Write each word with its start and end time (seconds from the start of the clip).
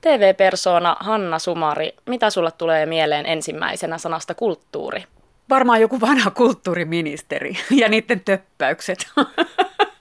TV-persoona 0.00 0.96
Hanna 1.00 1.38
Sumari, 1.38 1.92
mitä 2.06 2.30
sulle 2.30 2.50
tulee 2.50 2.86
mieleen 2.86 3.26
ensimmäisenä 3.26 3.98
sanasta 3.98 4.34
kulttuuri? 4.34 5.04
Varmaan 5.48 5.80
joku 5.80 6.00
vanha 6.00 6.30
kulttuuriministeri 6.30 7.56
ja 7.70 7.88
niiden 7.88 8.20
töppäykset. 8.20 8.98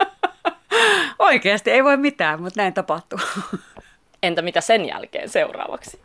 Oikeasti 1.19 1.71
ei 1.71 1.83
voi 1.83 1.97
mitään, 1.97 2.41
mutta 2.41 2.61
näin 2.61 2.73
tapahtuu. 2.73 3.19
Entä 4.23 4.41
mitä 4.41 4.61
sen 4.61 4.85
jälkeen 4.85 5.29
seuraavaksi? 5.29 6.01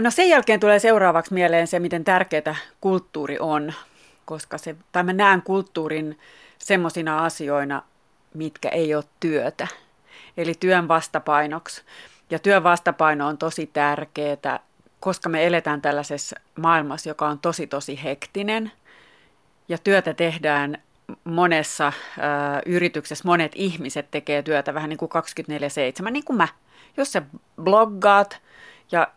No 0.00 0.10
sen 0.10 0.28
jälkeen 0.28 0.60
tulee 0.60 0.78
seuraavaksi 0.78 1.34
mieleen 1.34 1.66
se, 1.66 1.78
miten 1.78 2.04
tärkeää 2.04 2.56
kulttuuri 2.80 3.38
on, 3.38 3.72
koska 4.24 4.58
se, 4.58 4.76
tai 4.92 5.02
mä 5.02 5.12
näen 5.12 5.42
kulttuurin 5.42 6.18
semmoisina 6.58 7.24
asioina, 7.24 7.82
mitkä 8.34 8.68
ei 8.68 8.94
ole 8.94 9.04
työtä. 9.20 9.66
Eli 10.36 10.54
työn 10.60 10.88
vastapainoksi. 10.88 11.82
Ja 12.30 12.38
työn 12.38 12.62
vastapaino 12.62 13.26
on 13.26 13.38
tosi 13.38 13.66
tärkeää, 13.66 14.60
koska 15.00 15.28
me 15.28 15.46
eletään 15.46 15.82
tällaisessa 15.82 16.36
maailmassa, 16.60 17.10
joka 17.10 17.28
on 17.28 17.38
tosi 17.38 17.66
tosi 17.66 18.00
hektinen. 18.04 18.72
Ja 19.68 19.78
työtä 19.78 20.14
tehdään 20.14 20.82
monessa 21.24 21.86
ö, 21.86 22.20
yrityksessä, 22.66 23.24
monet 23.26 23.52
ihmiset 23.54 24.10
tekee 24.10 24.42
työtä 24.42 24.74
vähän 24.74 24.90
niin 24.90 24.98
kuin 24.98 25.10
24-7, 26.06 26.10
niin 26.10 26.24
kuin 26.24 26.36
mä. 26.36 26.48
Jos 26.96 27.12
sä 27.12 27.22
bloggaat 27.62 28.40
ja 28.92 29.08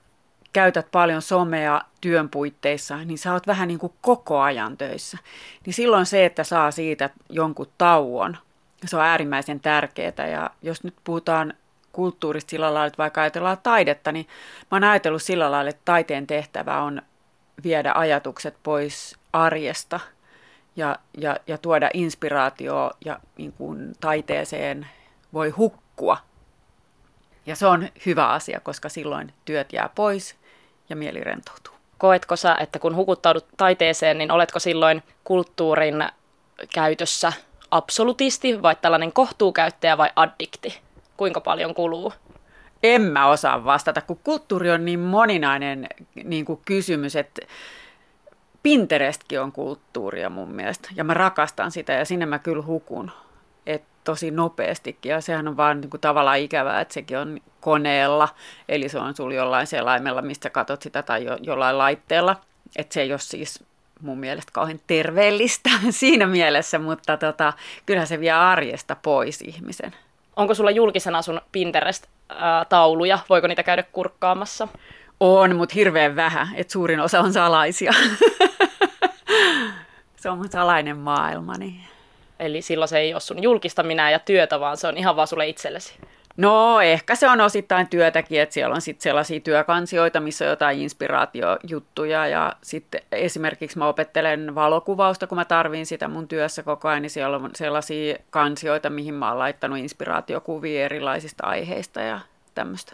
käytät 0.54 0.88
paljon 0.92 1.22
somea 1.22 1.82
työn 2.02 2.30
puitteissa, 2.30 2.98
niin 2.98 3.18
sä 3.18 3.34
oot 3.34 3.48
vähän 3.48 3.68
niin 3.68 3.80
kuin 3.80 3.94
koko 4.02 4.40
ajan 4.40 4.78
töissä. 4.78 5.18
Niin 5.66 5.74
silloin 5.74 6.06
se, 6.06 6.26
että 6.26 6.44
saa 6.44 6.72
siitä 6.72 7.10
jonkun 7.30 7.72
tauon, 7.78 8.38
se 8.86 8.98
on 8.98 9.04
äärimmäisen 9.04 9.60
tärkeää. 9.60 10.28
Ja 10.32 10.50
jos 10.62 10.84
nyt 10.84 10.96
puhutaan 11.04 11.54
kulttuurista 11.98 12.50
sillä 12.50 12.66
lailla, 12.66 12.86
että 12.86 12.98
vaikka 12.98 13.22
ajatellaan 13.22 13.58
taidetta, 13.64 14.12
niin 14.12 14.28
mä 14.72 14.76
oon 14.76 14.84
ajatellut 14.84 15.22
sillä 15.22 15.52
lailla, 15.52 15.70
että 15.70 15.82
taiteen 15.86 16.28
tehtävä 16.28 16.82
on 16.82 17.02
viedä 17.64 17.92
ajatukset 17.96 18.56
pois 18.64 19.16
arjesta 19.34 20.00
ja, 20.76 20.96
ja, 21.18 21.38
ja 21.48 21.58
tuoda 21.58 21.90
inspiraatio 21.94 22.92
ja 23.06 23.20
niin 23.38 23.54
kuin 23.54 23.94
taiteeseen 24.00 24.88
voi 25.34 25.50
hukkua. 25.50 26.18
Ja 27.46 27.56
se 27.56 27.68
on 27.68 27.90
hyvä 28.06 28.28
asia, 28.28 28.60
koska 28.60 28.90
silloin 28.90 29.34
työt 29.46 29.74
jää 29.74 29.90
pois 29.96 30.36
ja 30.90 30.96
mieli 30.96 31.20
rentoutuu. 31.20 31.74
Koetko 31.98 32.36
sä, 32.36 32.56
että 32.60 32.80
kun 32.80 32.96
hukuttaudut 32.96 33.46
taiteeseen, 33.58 34.18
niin 34.18 34.32
oletko 34.32 34.60
silloin 34.60 35.04
kulttuurin 35.24 36.04
käytössä 36.74 37.34
absolutisti 37.72 38.62
vai 38.62 38.76
tällainen 38.76 39.14
kohtuukäyttäjä 39.14 39.98
vai 39.98 40.10
addikti? 40.16 40.87
Kuinka 41.18 41.42
paljon 41.42 41.76
kuluu? 41.76 42.14
En 42.84 43.02
mä 43.02 43.28
osaa 43.28 43.66
vastata, 43.66 44.02
kun 44.02 44.20
kulttuuri 44.24 44.72
on 44.72 44.86
niin 44.86 45.00
moninainen 45.00 45.88
niin 46.24 46.46
kuin 46.46 46.60
kysymys, 46.66 47.16
että 47.16 47.42
Pinterestkin 48.64 49.42
on 49.42 49.52
kulttuuria 49.52 50.30
mun 50.30 50.52
mielestä 50.52 50.90
ja 50.96 51.04
mä 51.04 51.14
rakastan 51.14 51.72
sitä 51.72 51.94
ja 51.94 52.06
sinne 52.06 52.26
mä 52.26 52.40
kyllä 52.40 52.64
hukun 52.64 53.12
et 53.68 53.84
tosi 54.04 54.32
nopeastikin 54.32 55.10
ja 55.10 55.22
sehän 55.22 55.48
on 55.48 55.58
vaan 55.58 55.82
niin 55.82 55.90
kuin 55.90 56.02
tavallaan 56.02 56.40
ikävää, 56.40 56.82
että 56.82 56.94
sekin 56.94 57.18
on 57.18 57.40
koneella, 57.62 58.30
eli 58.70 58.90
se 58.90 59.00
on 59.00 59.16
sulla 59.16 59.36
jollain 59.36 59.68
selaimella, 59.68 60.22
mistä 60.22 60.50
katot 60.50 60.82
sitä 60.82 61.04
tai 61.04 61.26
jo, 61.26 61.38
jollain 61.42 61.78
laitteella, 61.78 62.36
että 62.76 62.94
se 62.94 63.02
ei 63.02 63.12
ole 63.12 63.20
siis 63.20 63.64
mun 64.02 64.20
mielestä 64.20 64.52
kauhean 64.52 64.80
terveellistä 64.88 65.70
siinä 65.90 66.28
mielessä, 66.28 66.80
mutta 66.80 67.18
tota, 67.18 67.54
kyllähän 67.86 68.08
se 68.08 68.20
vie 68.20 68.32
arjesta 68.32 68.96
pois 69.02 69.42
ihmisen. 69.42 69.96
Onko 70.38 70.54
sulla 70.54 70.72
julkisena 70.72 71.22
sun 71.22 71.42
Pinterest-tauluja? 71.52 73.20
Voiko 73.30 73.48
niitä 73.48 73.64
käydä 73.64 73.84
kurkkaamassa? 73.84 74.68
On, 75.20 75.56
mutta 75.56 75.74
hirveän 75.76 76.16
vähän, 76.16 76.48
että 76.56 76.74
suurin 76.74 77.00
osa 77.00 77.20
on 77.20 77.34
salaisia. 77.34 77.92
se 80.22 80.30
on 80.30 80.38
mun 80.38 80.52
salainen 80.52 80.98
maailmani. 80.98 81.88
Eli 82.40 82.62
silloin 82.62 82.90
se 82.90 83.00
ei 83.00 83.14
ole 83.14 83.20
sun 83.20 83.44
julkista 83.44 83.84
minä 83.84 84.12
ja 84.12 84.20
työtä, 84.20 84.60
vaan 84.60 84.78
se 84.78 84.88
on 84.88 84.98
ihan 84.98 85.16
vaan 85.16 85.28
sulle 85.28 85.48
itsellesi. 85.48 85.94
No 86.38 86.82
ehkä 86.82 87.16
se 87.16 87.30
on 87.30 87.42
osittain 87.42 87.88
työtäkin, 87.88 88.42
että 88.42 88.54
siellä 88.54 88.76
on 88.76 88.82
sitten 88.82 89.04
sellaisia 89.04 89.40
työkansioita, 89.40 90.20
missä 90.20 90.46
on 90.46 90.50
jotain 90.50 90.82
inspiraatiojuttuja 90.82 92.28
ja 92.28 92.54
sitten 92.62 93.02
esimerkiksi 93.12 93.78
mä 93.78 93.88
opettelen 93.88 94.56
valokuvausta, 94.56 95.28
kun 95.28 95.38
mä 95.38 95.46
tarviin 95.46 95.86
sitä 95.86 96.08
mun 96.08 96.28
työssä 96.28 96.64
koko 96.64 96.88
ajan, 96.88 97.02
niin 97.02 97.10
siellä 97.10 97.38
on 97.38 97.50
sellaisia 97.56 98.18
kansioita, 98.30 98.90
mihin 98.90 99.14
mä 99.14 99.30
oon 99.30 99.40
laittanut 99.40 99.80
inspiraatiokuvia 99.80 100.86
erilaisista 100.86 101.48
aiheista 101.48 102.02
ja 102.02 102.20
tämmöistä. 102.56 102.94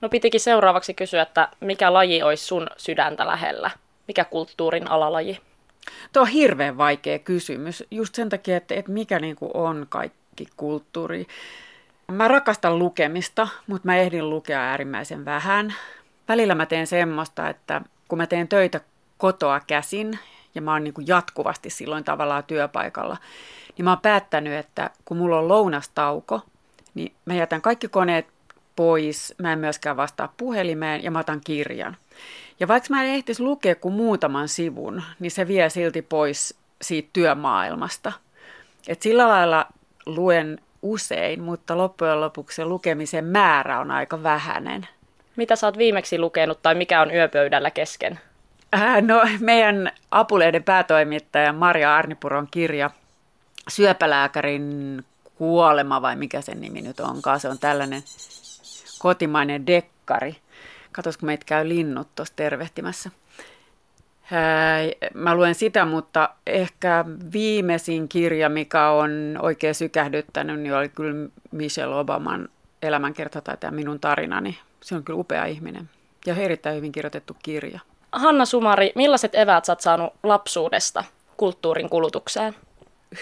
No 0.00 0.08
pitikin 0.08 0.40
seuraavaksi 0.40 0.94
kysyä, 0.94 1.22
että 1.22 1.48
mikä 1.60 1.92
laji 1.92 2.22
olisi 2.22 2.44
sun 2.44 2.66
sydäntä 2.76 3.26
lähellä? 3.26 3.70
Mikä 4.08 4.24
kulttuurin 4.24 4.90
alalaji? 4.90 5.38
Tuo 6.12 6.22
on 6.22 6.28
hirveän 6.28 6.78
vaikea 6.78 7.18
kysymys, 7.18 7.84
just 7.90 8.14
sen 8.14 8.28
takia, 8.28 8.56
että, 8.56 8.74
että 8.74 8.92
mikä 8.92 9.18
niin 9.18 9.36
kuin 9.36 9.50
on 9.54 9.86
kaikki 9.88 10.46
kulttuuri. 10.56 11.26
Mä 12.12 12.28
rakastan 12.28 12.78
lukemista, 12.78 13.48
mutta 13.66 13.88
mä 13.88 13.96
ehdin 13.96 14.30
lukea 14.30 14.60
äärimmäisen 14.60 15.24
vähän. 15.24 15.74
Välillä 16.28 16.54
mä 16.54 16.66
teen 16.66 16.86
semmoista, 16.86 17.48
että 17.48 17.80
kun 18.08 18.18
mä 18.18 18.26
teen 18.26 18.48
töitä 18.48 18.80
kotoa 19.18 19.60
käsin, 19.60 20.18
ja 20.54 20.62
mä 20.62 20.72
oon 20.72 20.84
niin 20.84 20.94
kuin 20.94 21.06
jatkuvasti 21.06 21.70
silloin 21.70 22.04
tavallaan 22.04 22.44
työpaikalla, 22.44 23.16
niin 23.76 23.84
mä 23.84 23.90
oon 23.90 24.00
päättänyt, 24.02 24.52
että 24.52 24.90
kun 25.04 25.16
mulla 25.16 25.38
on 25.38 25.48
lounastauko, 25.48 26.40
niin 26.94 27.12
mä 27.24 27.34
jätän 27.34 27.62
kaikki 27.62 27.88
koneet 27.88 28.26
pois, 28.76 29.34
mä 29.38 29.52
en 29.52 29.58
myöskään 29.58 29.96
vastaa 29.96 30.34
puhelimeen 30.36 31.04
ja 31.04 31.10
mä 31.10 31.18
otan 31.18 31.40
kirjan. 31.44 31.96
Ja 32.60 32.68
vaikka 32.68 32.86
mä 32.90 33.04
en 33.04 33.10
ehtisi 33.10 33.42
lukea 33.42 33.74
kuin 33.74 33.94
muutaman 33.94 34.48
sivun, 34.48 35.02
niin 35.20 35.30
se 35.30 35.48
vie 35.48 35.70
silti 35.70 36.02
pois 36.02 36.58
siitä 36.82 37.10
työmaailmasta. 37.12 38.12
Et 38.88 39.02
sillä 39.02 39.28
lailla 39.28 39.66
luen 40.06 40.58
usein, 40.82 41.42
mutta 41.42 41.76
loppujen 41.76 42.20
lopuksi 42.20 42.56
se 42.56 42.64
lukemisen 42.64 43.24
määrä 43.24 43.80
on 43.80 43.90
aika 43.90 44.22
vähäinen. 44.22 44.88
Mitä 45.36 45.56
sä 45.56 45.66
oot 45.66 45.78
viimeksi 45.78 46.18
lukenut 46.18 46.62
tai 46.62 46.74
mikä 46.74 47.00
on 47.00 47.14
yöpöydällä 47.14 47.70
kesken? 47.70 48.20
Äh, 48.74 49.02
no, 49.02 49.22
meidän 49.40 49.92
apulehden 50.10 50.62
päätoimittaja 50.62 51.52
Maria 51.52 51.96
Arnipuron 51.96 52.48
kirja 52.50 52.90
Syöpälääkärin 53.68 55.04
kuolema 55.34 56.02
vai 56.02 56.16
mikä 56.16 56.40
sen 56.40 56.60
nimi 56.60 56.82
nyt 56.82 57.00
onkaan. 57.00 57.40
Se 57.40 57.48
on 57.48 57.58
tällainen 57.58 58.02
kotimainen 58.98 59.66
dekkari. 59.66 60.36
Katos, 60.92 61.16
kun 61.16 61.26
meitä 61.26 61.44
käy 61.46 61.68
linnut 61.68 62.08
tuossa 62.14 62.36
tervehtimässä. 62.36 63.10
Mä 65.14 65.34
luen 65.34 65.54
sitä, 65.54 65.84
mutta 65.84 66.28
ehkä 66.46 67.04
viimeisin 67.32 68.08
kirja, 68.08 68.48
mikä 68.48 68.88
on 68.88 69.38
oikein 69.42 69.74
sykähdyttänyt, 69.74 70.60
niin 70.60 70.74
oli 70.74 70.88
kyllä 70.88 71.28
Michelle 71.50 71.94
Obaman 71.94 72.48
elämänkerta 72.82 73.40
tai 73.40 73.56
tämä 73.56 73.70
minun 73.70 74.00
tarinani. 74.00 74.58
Se 74.80 74.94
on 74.94 75.04
kyllä 75.04 75.20
upea 75.20 75.44
ihminen 75.44 75.90
ja 76.26 76.36
erittäin 76.36 76.76
hyvin 76.76 76.92
kirjoitettu 76.92 77.36
kirja. 77.42 77.80
Hanna 78.12 78.44
Sumari, 78.44 78.92
millaiset 78.94 79.34
eväät 79.34 79.64
sä 79.64 79.72
oot 79.72 79.80
saanut 79.80 80.12
lapsuudesta 80.22 81.04
kulttuurin 81.36 81.88
kulutukseen? 81.88 82.54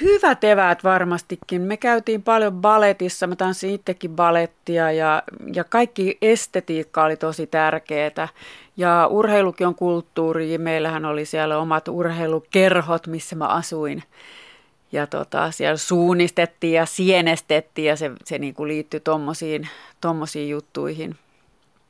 Hyvät 0.01 0.45
eväät 0.45 0.85
varmastikin. 0.85 1.63
Me 1.63 1.77
käytiin 1.77 2.23
paljon 2.23 2.53
baletissa, 2.53 3.27
mä 3.27 3.37
tanssin 3.37 3.71
itsekin 3.71 4.11
balettia 4.11 4.93
ja, 4.93 5.23
ja 5.55 5.65
kaikki 5.65 6.19
estetiikka 6.23 7.05
oli 7.05 7.17
tosi 7.17 7.47
tärkeää. 7.47 8.29
Ja 8.77 9.07
urheilukin 9.07 9.67
on 9.67 9.75
kulttuuri. 9.75 10.59
Meillähän 10.59 11.05
oli 11.05 11.25
siellä 11.25 11.59
omat 11.59 11.89
urheilukerhot, 11.89 13.07
missä 13.07 13.37
mä 13.37 13.47
asuin. 13.47 14.03
Ja 14.93 15.07
tota, 15.07 15.51
siellä 15.51 15.77
suunnistettiin 15.77 16.73
ja 16.73 16.87
sienestettiin 16.87 17.89
ja 17.89 17.97
se, 17.97 18.11
se 18.25 18.39
niin 18.39 18.55
kuin 18.55 18.69
liittyi 18.69 19.01
tommosiin, 19.01 19.69
tommosiin 20.01 20.51
juttuihin. 20.51 21.17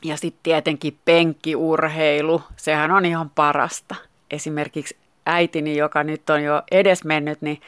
Ja 0.04 0.16
sitten 0.16 0.42
tietenkin 0.42 0.98
penkkiurheilu, 1.04 2.42
sehän 2.56 2.90
on 2.90 3.04
ihan 3.04 3.30
parasta. 3.30 3.94
Esimerkiksi 4.30 4.96
äitini, 5.26 5.76
joka 5.76 6.04
nyt 6.04 6.30
on 6.30 6.42
jo 6.42 6.62
edesmennyt, 6.70 7.42
niin 7.42 7.60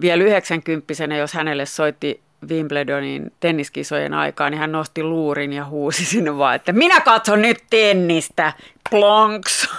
vielä 0.00 0.24
90 0.24 1.14
jos 1.18 1.34
hänelle 1.34 1.66
soitti 1.66 2.20
Wimbledonin 2.48 3.32
tenniskisojen 3.40 4.14
aikaa, 4.14 4.50
niin 4.50 4.58
hän 4.58 4.72
nosti 4.72 5.02
luurin 5.02 5.52
ja 5.52 5.64
huusi 5.64 6.04
sinne 6.04 6.38
vaan, 6.38 6.56
että 6.56 6.72
minä 6.72 7.00
katson 7.00 7.42
nyt 7.42 7.58
tennistä, 7.70 8.52
plonks. 8.90 9.68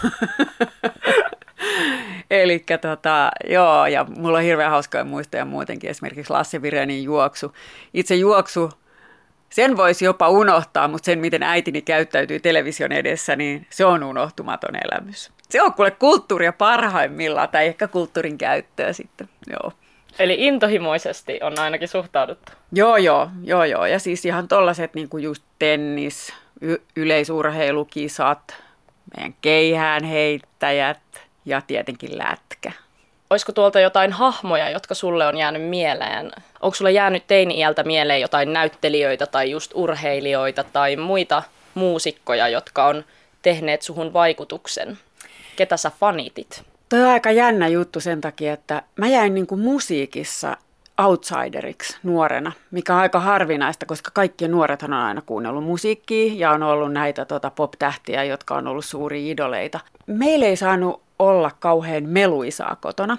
Eli 2.31 2.63
tota, 2.81 3.31
joo, 3.49 3.85
ja 3.85 4.05
mulla 4.17 4.37
on 4.37 4.43
hirveän 4.43 4.71
hauskoja 4.71 5.03
muistoja 5.03 5.45
muutenkin, 5.45 5.89
esimerkiksi 5.89 6.33
Lasse 6.33 6.61
Virenin 6.61 7.03
juoksu. 7.03 7.55
Itse 7.93 8.15
juoksu, 8.15 8.71
sen 9.49 9.77
voisi 9.77 10.05
jopa 10.05 10.29
unohtaa, 10.29 10.87
mutta 10.87 11.05
sen, 11.05 11.19
miten 11.19 11.43
äitini 11.43 11.81
käyttäytyy 11.81 12.39
television 12.39 12.91
edessä, 12.91 13.35
niin 13.35 13.67
se 13.69 13.85
on 13.85 14.03
unohtumaton 14.03 14.75
elämys. 14.75 15.31
Se 15.49 15.61
on 15.61 15.73
kuule 15.73 15.91
kulttuuria 15.91 16.53
parhaimmillaan, 16.53 17.49
tai 17.49 17.67
ehkä 17.67 17.87
kulttuurin 17.87 18.37
käyttöä 18.37 18.93
sitten, 18.93 19.29
joo. 19.49 19.71
Eli 20.19 20.35
intohimoisesti 20.39 21.39
on 21.43 21.59
ainakin 21.59 21.87
suhtauduttu. 21.87 22.51
Joo, 22.71 22.97
joo, 22.97 23.29
joo, 23.43 23.63
joo. 23.63 23.85
Ja 23.85 23.99
siis 23.99 24.25
ihan 24.25 24.47
tollaset 24.47 24.93
niin 24.93 25.09
kuin 25.09 25.23
just 25.23 25.43
tennis, 25.59 26.33
y- 26.61 26.81
yleisurheilukisat, 26.95 28.55
meidän 29.17 29.35
keihään 29.41 30.03
heittäjät 30.03 30.99
ja 31.45 31.61
tietenkin 31.67 32.17
lätkä. 32.17 32.71
Olisiko 33.29 33.51
tuolta 33.51 33.79
jotain 33.79 34.11
hahmoja, 34.11 34.69
jotka 34.69 34.93
sulle 34.93 35.27
on 35.27 35.37
jäänyt 35.37 35.61
mieleen? 35.61 36.31
Onko 36.61 36.75
sulle 36.75 36.91
jäänyt 36.91 37.27
teini-iältä 37.27 37.83
mieleen 37.83 38.21
jotain 38.21 38.53
näyttelijöitä 38.53 39.25
tai 39.25 39.51
just 39.51 39.71
urheilijoita 39.75 40.63
tai 40.63 40.95
muita 40.95 41.43
muusikkoja, 41.73 42.47
jotka 42.47 42.85
on 42.85 43.05
tehneet 43.41 43.81
suhun 43.81 44.13
vaikutuksen? 44.13 44.97
Ketä 45.55 45.77
sä 45.77 45.91
fanitit? 45.99 46.63
Toi 46.91 47.01
on 47.03 47.09
aika 47.09 47.31
jännä 47.31 47.67
juttu 47.67 47.99
sen 47.99 48.21
takia, 48.21 48.53
että 48.53 48.83
mä 48.95 49.07
jäin 49.07 49.33
niin 49.33 49.47
kuin 49.47 49.61
musiikissa 49.61 50.57
outsideriksi 50.97 51.97
nuorena, 52.03 52.51
mikä 52.71 52.93
on 52.93 52.99
aika 52.99 53.19
harvinaista, 53.19 53.85
koska 53.85 54.11
kaikki 54.13 54.47
nuorethan 54.47 54.93
on 54.93 54.99
aina 54.99 55.21
kuunnellut 55.21 55.63
musiikkia 55.63 56.33
ja 56.35 56.51
on 56.51 56.63
ollut 56.63 56.93
näitä 56.93 57.25
tota, 57.25 57.49
pop-tähtiä, 57.49 58.23
jotka 58.23 58.55
on 58.55 58.67
ollut 58.67 58.85
suuria 58.85 59.31
idoleita. 59.31 59.79
Meillä 60.07 60.45
ei 60.45 60.55
saanut 60.55 61.01
olla 61.19 61.51
kauhean 61.59 62.03
meluisaa 62.03 62.77
kotona, 62.81 63.17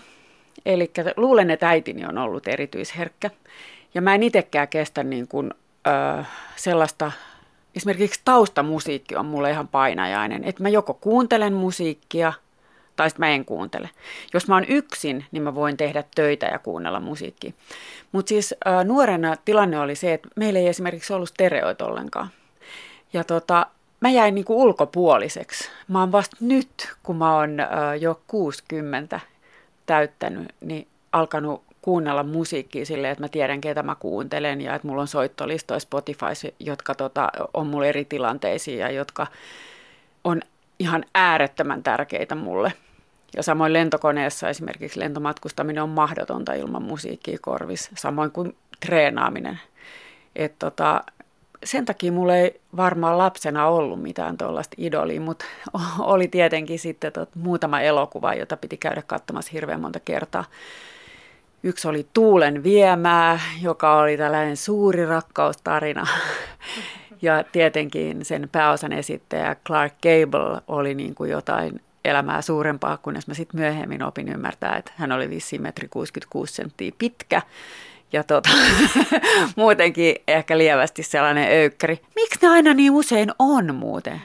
eli 0.66 0.90
luulen, 1.16 1.50
että 1.50 1.68
äitini 1.68 2.06
on 2.06 2.18
ollut 2.18 2.48
erityisherkkä. 2.48 3.30
Ja 3.94 4.02
mä 4.02 4.14
en 4.14 4.22
itsekään 4.22 4.68
kestä 4.68 5.02
niin 5.02 5.28
kuin, 5.28 5.50
ö, 5.86 6.24
sellaista, 6.56 7.12
esimerkiksi 7.76 8.20
taustamusiikki 8.24 9.16
on 9.16 9.26
mulle 9.26 9.50
ihan 9.50 9.68
painajainen, 9.68 10.44
että 10.44 10.62
mä 10.62 10.68
joko 10.68 10.94
kuuntelen 10.94 11.52
musiikkia– 11.52 12.32
tai 12.96 13.10
sitten 13.10 13.26
mä 13.26 13.34
en 13.34 13.44
kuuntele. 13.44 13.90
Jos 14.34 14.48
mä 14.48 14.54
oon 14.54 14.64
yksin, 14.68 15.24
niin 15.32 15.42
mä 15.42 15.54
voin 15.54 15.76
tehdä 15.76 16.04
töitä 16.14 16.46
ja 16.46 16.58
kuunnella 16.58 17.00
musiikkia. 17.00 17.52
Mutta 18.12 18.28
siis 18.28 18.54
äh, 18.66 18.84
nuorena 18.84 19.36
tilanne 19.44 19.78
oli 19.78 19.94
se, 19.94 20.12
että 20.12 20.28
meillä 20.36 20.58
ei 20.58 20.68
esimerkiksi 20.68 21.12
ollut 21.12 21.28
stereoit 21.28 21.82
ollenkaan. 21.82 22.28
Ja 23.12 23.24
tota, 23.24 23.66
mä 24.00 24.10
jäin 24.10 24.34
niinku 24.34 24.62
ulkopuoliseksi. 24.62 25.70
Mä 25.88 26.00
oon 26.00 26.12
vasta 26.12 26.36
nyt, 26.40 26.92
kun 27.02 27.16
mä 27.16 27.36
oon 27.36 27.60
äh, 27.60 27.68
jo 28.00 28.20
60 28.26 29.20
täyttänyt, 29.86 30.48
niin 30.60 30.88
alkanut 31.12 31.62
kuunnella 31.82 32.22
musiikkia 32.22 32.86
silleen, 32.86 33.12
että 33.12 33.24
mä 33.24 33.28
tiedän, 33.28 33.60
ketä 33.60 33.82
mä 33.82 33.94
kuuntelen 33.94 34.60
ja 34.60 34.74
että 34.74 34.88
mulla 34.88 35.02
on 35.02 35.08
soittolistoja 35.08 35.80
Spotify, 35.80 36.26
jotka 36.60 36.94
tota, 36.94 37.28
on 37.54 37.66
mulle 37.66 37.88
eri 37.88 38.04
tilanteisiin 38.04 38.78
ja 38.78 38.90
jotka 38.90 39.26
on 40.24 40.42
ihan 40.82 41.04
äärettömän 41.14 41.82
tärkeitä 41.82 42.34
mulle. 42.34 42.72
Ja 43.36 43.42
samoin 43.42 43.72
lentokoneessa 43.72 44.48
esimerkiksi 44.48 45.00
lentomatkustaminen 45.00 45.82
on 45.82 45.88
mahdotonta 45.88 46.54
ilman 46.54 46.82
musiikkia 46.82 47.38
korvis, 47.40 47.90
samoin 47.94 48.30
kuin 48.30 48.56
treenaaminen. 48.86 49.60
Et 50.36 50.58
tota, 50.58 51.04
sen 51.64 51.84
takia 51.84 52.12
mulla 52.12 52.36
ei 52.36 52.60
varmaan 52.76 53.18
lapsena 53.18 53.66
ollut 53.66 54.02
mitään 54.02 54.38
tuollaista 54.38 54.74
idolia, 54.78 55.20
mutta 55.20 55.44
oli 55.98 56.28
tietenkin 56.28 56.78
sitten 56.78 57.12
tot, 57.12 57.34
muutama 57.34 57.80
elokuva, 57.80 58.34
jota 58.34 58.56
piti 58.56 58.76
käydä 58.76 59.02
katsomassa 59.06 59.50
hirveän 59.52 59.80
monta 59.80 60.00
kertaa. 60.00 60.44
Yksi 61.62 61.88
oli 61.88 62.06
Tuulen 62.14 62.62
viemää, 62.62 63.40
joka 63.60 63.96
oli 63.96 64.16
tällainen 64.16 64.56
suuri 64.56 65.06
rakkaustarina. 65.06 66.06
Ja 67.22 67.44
tietenkin 67.52 68.24
sen 68.24 68.48
pääosan 68.52 68.92
esittäjä 68.92 69.56
Clark 69.66 69.94
Gable 70.02 70.60
oli 70.68 70.94
niin 70.94 71.14
kuin 71.14 71.30
jotain 71.30 71.80
elämää 72.04 72.42
suurempaa, 72.42 72.96
kunnes 72.96 73.26
mä 73.26 73.34
sitten 73.34 73.60
myöhemmin 73.60 74.02
opin 74.02 74.28
ymmärtää, 74.28 74.76
että 74.76 74.92
hän 74.96 75.12
oli 75.12 75.30
vissiin 75.30 75.62
metri 75.62 75.88
66 75.88 76.54
senttiä 76.54 76.92
pitkä 76.98 77.42
ja 78.12 78.24
tota, 78.24 78.50
muutenkin 79.56 80.14
ehkä 80.28 80.58
lievästi 80.58 81.02
sellainen 81.02 81.48
öykkäri. 81.52 82.00
Miksi 82.14 82.38
ne 82.42 82.48
aina 82.48 82.74
niin 82.74 82.92
usein 82.92 83.30
on 83.38 83.74
muuten? 83.74 84.22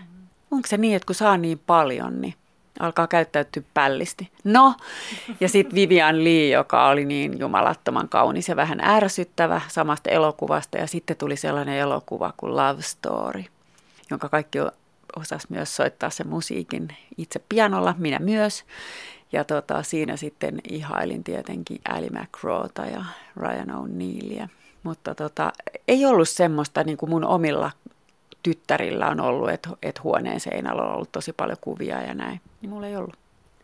Onko 0.52 0.68
se 0.68 0.78
niin, 0.78 0.96
että 0.96 1.06
kun 1.06 1.16
saa 1.16 1.38
niin 1.38 1.60
paljon, 1.68 2.22
niin 2.22 2.34
alkaa 2.80 3.08
käyttäytyä 3.08 3.64
pällisti. 3.74 4.32
No, 4.44 4.76
ja 5.40 5.50
sitten 5.50 5.76
Vivian 5.76 6.24
Lee, 6.24 6.50
joka 6.50 6.88
oli 6.88 7.06
niin 7.06 7.40
jumalattoman 7.40 8.10
kaunis 8.10 8.50
ja 8.50 8.56
vähän 8.56 8.80
ärsyttävä 8.84 9.62
samasta 9.68 10.10
elokuvasta. 10.10 10.78
Ja 10.78 10.88
sitten 10.88 11.18
tuli 11.18 11.38
sellainen 11.38 11.78
elokuva 11.78 12.34
kuin 12.38 12.56
Love 12.56 12.82
Story, 12.82 13.44
jonka 14.12 14.30
kaikki 14.30 14.60
osas 15.16 15.50
myös 15.50 15.76
soittaa 15.76 16.10
sen 16.10 16.28
musiikin 16.28 16.88
itse 17.18 17.42
pianolla, 17.50 17.96
minä 17.98 18.20
myös. 18.20 18.64
Ja 19.32 19.44
tota, 19.44 19.84
siinä 19.84 20.18
sitten 20.18 20.62
ihailin 20.70 21.24
tietenkin 21.24 21.82
Ali 21.90 22.10
McGrawta 22.10 22.86
ja 22.86 23.06
Ryan 23.38 23.70
O'Neillia. 23.70 24.48
Mutta 24.84 25.16
tota, 25.16 25.52
ei 25.88 26.06
ollut 26.06 26.30
semmoista 26.30 26.84
niin 26.84 26.98
kuin 26.98 27.10
mun 27.10 27.26
omilla 27.26 27.72
tyttärillä 28.48 29.08
on 29.08 29.20
ollut, 29.20 29.50
että, 29.50 29.70
että 29.84 30.02
huoneen 30.04 30.40
seinällä 30.40 30.82
on 30.82 30.94
ollut 30.94 31.12
tosi 31.12 31.34
paljon 31.34 31.58
kuvia 31.62 32.02
ja 32.02 32.14
näin. 32.14 32.42
Niin 32.62 32.70
mulla 32.70 32.88
ei 32.88 32.96
ollut. 32.96 33.16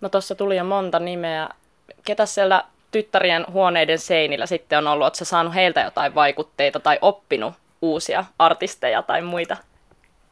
No 0.02 0.10
tuossa 0.10 0.36
tuli 0.36 0.58
jo 0.58 0.64
monta 0.64 1.00
nimeä. 1.00 1.50
Ketä 2.06 2.26
siellä 2.26 2.64
tyttärien 2.92 3.46
huoneiden 3.52 4.00
seinillä 4.00 4.46
sitten 4.46 4.78
on 4.78 4.88
ollut? 4.88 5.04
Oletko 5.04 5.26
saanut 5.26 5.56
heiltä 5.56 5.82
jotain 5.82 6.16
vaikutteita 6.16 6.80
tai 6.80 6.98
oppinut 7.02 7.54
uusia 7.82 8.26
artisteja 8.40 9.02
tai 9.02 9.22
muita? 9.22 9.58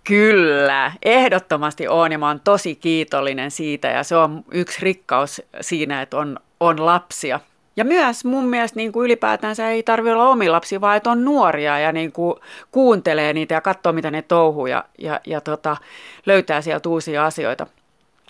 Kyllä, 0.04 0.92
ehdottomasti 1.02 1.88
on 1.88 2.12
ja 2.12 2.18
mä 2.18 2.28
oon 2.28 2.40
tosi 2.40 2.76
kiitollinen 2.76 3.52
siitä 3.52 3.88
ja 3.88 4.04
se 4.04 4.16
on 4.16 4.44
yksi 4.52 4.82
rikkaus 4.82 5.42
siinä, 5.62 6.02
että 6.02 6.18
on, 6.18 6.40
on 6.60 6.86
lapsia. 6.86 7.40
Ja 7.76 7.86
myös 7.86 8.26
mun 8.26 8.46
mielestä 8.46 8.78
niin 8.78 8.92
kuin 8.92 9.06
ylipäätään 9.06 9.56
se 9.56 9.68
ei 9.68 9.84
tarvitse 9.84 10.14
olla 10.14 10.30
omi 10.30 10.50
lapsi, 10.50 10.82
vaan 10.82 10.98
että 10.98 11.12
on 11.12 11.26
nuoria 11.26 11.80
ja 11.80 11.92
niin 11.92 12.12
kuin 12.12 12.36
kuuntelee 12.72 13.34
niitä 13.34 13.54
ja 13.54 13.62
katsoo, 13.62 13.94
mitä 13.94 14.12
ne 14.12 14.22
touhuu 14.22 14.66
ja, 14.66 14.84
ja, 14.98 15.20
ja 15.26 15.42
tota, 15.42 15.78
löytää 16.26 16.62
sieltä 16.62 16.90
uusia 16.90 17.26
asioita. 17.26 17.68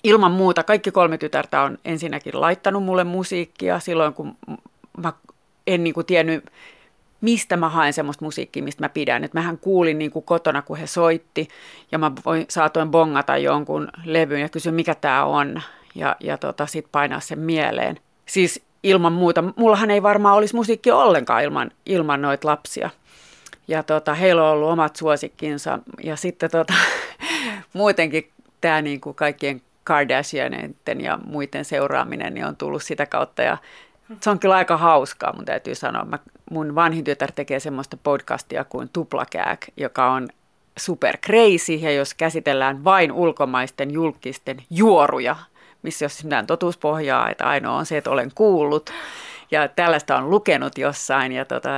Ilman 0.04 0.32
muuta 0.32 0.64
kaikki 0.64 0.92
kolme 0.92 1.18
tytärtä 1.18 1.62
on 1.62 1.78
ensinnäkin 1.86 2.42
laittanut 2.42 2.84
mulle 2.84 3.04
musiikkia 3.04 3.80
silloin, 3.80 4.14
kun 4.14 4.38
mä 4.98 5.14
en 5.68 5.84
niin 5.84 5.94
kuin 5.94 6.06
tiennyt, 6.06 6.46
mistä 7.22 7.58
mä 7.58 7.70
haen 7.70 7.94
semmoista 7.94 8.26
musiikkia, 8.26 8.64
mistä 8.64 8.84
mä 8.84 8.90
pidän. 8.90 9.24
Et 9.24 9.34
mähän 9.34 9.58
kuulin 9.58 10.00
niin 10.00 10.12
kuin 10.12 10.26
kotona, 10.26 10.62
kun 10.62 10.78
he 10.78 10.88
soitti 10.88 11.48
ja 11.92 11.98
mä 11.98 12.12
voin, 12.26 12.46
saatoin 12.50 12.92
bongata 12.92 13.38
jonkun 13.38 13.88
levyn 14.06 14.42
ja 14.42 14.50
kysyä, 14.50 14.72
mikä 14.72 14.96
tämä 14.96 15.26
on 15.26 15.62
ja, 15.96 16.16
ja 16.20 16.38
tota, 16.38 16.66
sitten 16.66 16.92
painaa 16.92 17.20
sen 17.20 17.40
mieleen. 17.40 18.00
Siis 18.26 18.64
ilman 18.84 19.14
muuta. 19.14 19.44
Mullahan 19.56 19.92
ei 19.92 20.04
varmaan 20.04 20.36
olisi 20.36 20.56
musiikki 20.56 20.92
ollenkaan 20.92 21.44
ilman, 21.44 21.72
ilman 21.86 22.22
noita 22.22 22.48
lapsia. 22.48 22.90
Ja 23.68 23.84
tota, 23.84 24.14
heillä 24.14 24.44
on 24.44 24.50
ollut 24.50 24.70
omat 24.70 24.96
suosikkinsa. 24.96 25.80
Ja 26.04 26.16
sitten 26.16 26.52
tota, 26.52 26.74
muutenkin 27.74 28.30
tämä 28.62 28.82
niin 28.82 29.02
kuin 29.02 29.16
kaikkien 29.16 29.62
Kardashianien 29.84 30.76
ja 31.00 31.20
muiden 31.26 31.66
seuraaminen 31.66 32.34
niin 32.34 32.46
on 32.46 32.56
tullut 32.56 32.84
sitä 32.84 33.06
kautta. 33.06 33.42
Ja 33.42 33.58
se 34.20 34.30
on 34.30 34.40
kyllä 34.40 34.56
aika 34.56 34.78
hauskaa, 34.78 35.34
mun 35.34 35.46
täytyy 35.46 35.76
sanoa. 35.76 36.06
Mä, 36.06 36.20
mun 36.52 36.76
vanhin 36.76 37.04
tytär 37.04 37.32
tekee 37.32 37.60
semmoista 37.60 37.98
podcastia 38.04 38.64
kuin 38.64 38.90
Tuplakääk, 38.94 39.60
joka 39.78 40.12
on 40.12 40.28
super 40.78 41.18
crazy 41.18 41.74
ja 41.74 41.92
jos 41.92 42.14
käsitellään 42.14 42.84
vain 42.84 43.12
ulkomaisten 43.12 43.92
julkisten 43.92 44.58
juoruja 44.70 45.36
missä 45.82 46.06
jos 46.06 46.24
mitään 46.24 46.48
totuuspohjaa, 46.48 47.30
että 47.30 47.46
ainoa 47.46 47.78
on 47.78 47.86
se, 47.86 47.98
että 47.98 48.10
olen 48.10 48.32
kuullut. 48.36 48.90
Ja 49.52 49.68
tällaista 49.68 50.18
on 50.18 50.30
lukenut 50.30 50.78
jossain 50.78 51.32
ja 51.32 51.46
tota, 51.46 51.70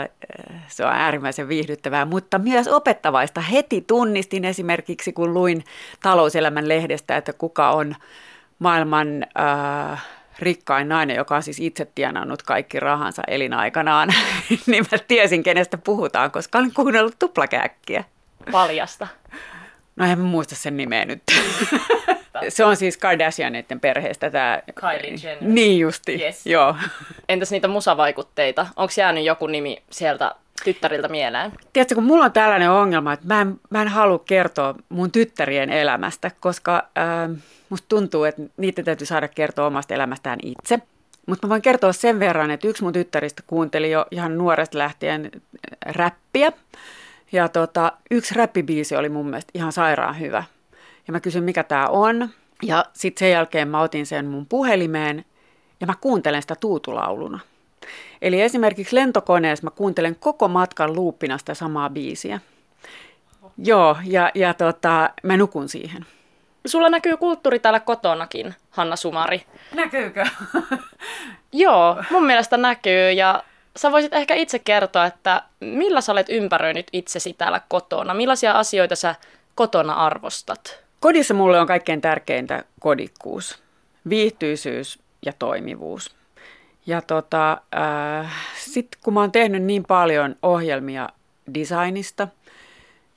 se 0.67 0.85
on 0.85 0.91
äärimmäisen 0.91 1.47
viihdyttävää, 1.47 2.05
mutta 2.05 2.39
myös 2.39 2.67
opettavaista. 2.67 3.41
Heti 3.41 3.81
tunnistin 3.81 4.45
esimerkiksi, 4.45 5.13
kun 5.13 5.33
luin 5.33 5.63
talouselämän 6.01 6.69
lehdestä, 6.69 7.17
että 7.17 7.33
kuka 7.33 7.71
on 7.71 7.95
maailman 8.59 9.25
äh, 9.39 10.05
rikkain 10.39 10.89
nainen, 10.89 11.15
joka 11.15 11.35
on 11.35 11.43
siis 11.43 11.59
itse 11.59 11.87
tienannut 11.95 12.43
kaikki 12.43 12.79
rahansa 12.79 13.21
elinaikanaan, 13.27 14.09
niin 14.67 14.85
mä 14.91 14.97
tiesin, 15.07 15.43
kenestä 15.43 15.77
puhutaan, 15.77 16.31
koska 16.31 16.57
olen 16.57 16.73
kuunnellut 16.73 17.19
tuplakäkkiä. 17.19 18.03
Paljasta. 18.51 19.07
No 19.95 20.05
en 20.05 20.19
muista 20.19 20.55
sen 20.55 20.77
nimeä 20.77 21.05
nyt. 21.05 21.23
Se 22.49 22.65
on 22.65 22.75
siis 22.75 22.97
Kardashianitten 22.97 23.79
perheestä 23.79 24.29
tämä... 24.29 24.61
Kylie 24.75 25.17
Jenner. 25.23 25.49
Niin 25.53 25.79
justi, 25.79 26.23
yes. 26.23 26.45
joo. 26.45 26.75
Entäs 27.29 27.51
niitä 27.51 27.67
musavaikutteita? 27.67 28.67
Onko 28.75 28.93
jäänyt 28.97 29.23
joku 29.23 29.47
nimi 29.47 29.83
sieltä 29.89 30.35
tyttäriltä 30.63 31.07
mieleen? 31.07 31.51
Tiedätkö, 31.73 31.95
kun 31.95 32.03
mulla 32.03 32.25
on 32.25 32.31
tällainen 32.31 32.71
ongelma, 32.71 33.13
että 33.13 33.27
mä 33.27 33.41
en, 33.41 33.59
mä 33.69 33.81
en 33.81 33.87
halua 33.87 34.19
kertoa 34.19 34.75
mun 34.89 35.11
tyttärien 35.11 35.69
elämästä, 35.69 36.31
koska 36.39 36.87
äh, 36.97 37.37
musta 37.69 37.85
tuntuu, 37.89 38.23
että 38.23 38.41
niiden 38.57 38.85
täytyy 38.85 39.07
saada 39.07 39.27
kertoa 39.27 39.67
omasta 39.67 39.93
elämästään 39.93 40.39
itse. 40.43 40.79
Mutta 41.25 41.47
mä 41.47 41.49
voin 41.49 41.61
kertoa 41.61 41.93
sen 41.93 42.19
verran, 42.19 42.51
että 42.51 42.67
yksi 42.67 42.83
mun 42.83 42.93
tyttäristä 42.93 43.43
kuunteli 43.47 43.91
jo 43.91 44.05
ihan 44.11 44.37
nuoresta 44.37 44.77
lähtien 44.77 45.31
räppiä. 45.85 46.51
Ja 47.31 47.47
tota, 47.49 47.91
yksi 48.11 48.35
räppibiisi 48.35 48.95
oli 48.95 49.09
mun 49.09 49.25
mielestä 49.25 49.51
ihan 49.55 49.71
sairaan 49.71 50.19
hyvä. 50.19 50.43
Ja 51.07 51.13
mä 51.13 51.19
kysyin, 51.19 51.43
mikä 51.43 51.63
tämä 51.63 51.87
on. 51.87 52.29
Ja 52.61 52.85
sitten 52.93 53.19
sen 53.19 53.31
jälkeen 53.31 53.67
mä 53.67 53.81
otin 53.81 54.05
sen 54.05 54.25
mun 54.25 54.45
puhelimeen 54.45 55.25
ja 55.79 55.87
mä 55.87 55.93
kuuntelen 56.01 56.41
sitä 56.41 56.55
tuutulauluna. 56.55 57.39
Eli 58.21 58.41
esimerkiksi 58.41 58.95
lentokoneessa 58.95 59.63
mä 59.63 59.71
kuuntelen 59.71 60.15
koko 60.15 60.47
matkan 60.47 60.95
luuppina 60.95 61.37
sitä 61.37 61.53
samaa 61.53 61.89
biisiä. 61.89 62.39
Joo, 63.57 63.97
ja, 64.05 64.31
ja 64.35 64.53
tota, 64.53 65.09
mä 65.23 65.37
nukun 65.37 65.69
siihen. 65.69 66.05
Sulla 66.65 66.89
näkyy 66.89 67.17
kulttuuri 67.17 67.59
täällä 67.59 67.79
kotonakin, 67.79 68.55
Hanna 68.69 68.95
Sumari. 68.95 69.45
Näkyykö? 69.73 70.25
Joo, 71.51 72.03
mun 72.11 72.25
mielestä 72.25 72.57
näkyy 72.57 73.11
ja 73.11 73.43
sä 73.75 73.91
voisit 73.91 74.13
ehkä 74.13 74.35
itse 74.35 74.59
kertoa, 74.59 75.05
että 75.05 75.41
millä 75.59 76.01
sä 76.01 76.11
olet 76.11 76.29
ympäröinyt 76.29 76.87
itsesi 76.93 77.33
täällä 77.33 77.61
kotona? 77.67 78.13
Millaisia 78.13 78.51
asioita 78.51 78.95
sä 78.95 79.15
kotona 79.55 79.93
arvostat? 79.93 80.83
Kodissa 81.03 81.33
mulle 81.33 81.59
on 81.59 81.67
kaikkein 81.67 82.01
tärkeintä 82.01 82.63
kodikkuus, 82.79 83.63
viihtyisyys 84.09 84.99
ja 85.25 85.33
toimivuus. 85.39 86.15
Ja 86.85 87.01
tota, 87.01 87.61
äh, 87.75 88.31
sitten 88.59 89.01
kun 89.03 89.13
mä 89.13 89.19
oon 89.19 89.31
tehnyt 89.31 89.63
niin 89.63 89.83
paljon 89.83 90.35
ohjelmia 90.41 91.09
designista 91.53 92.27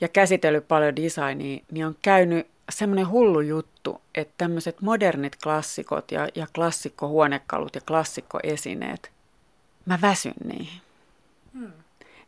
ja 0.00 0.09
käsitellyt 0.09 0.69
paljon 0.69 0.97
designia, 0.97 1.61
niin 1.71 1.87
on 1.87 1.97
käynyt 2.02 2.47
semmoinen 2.71 3.11
hullu 3.11 3.40
juttu, 3.40 4.00
että 4.14 4.35
tämmöiset 4.38 4.81
modernit 4.81 5.37
klassikot 5.43 6.12
ja, 6.12 6.28
ja 6.35 6.47
klassikkohuonekalut 6.55 7.75
ja 7.75 7.81
klassikkoesineet, 7.81 9.11
mä 9.85 9.99
väsyn 10.02 10.35
niihin. 10.45 10.81
Hmm. 11.52 11.73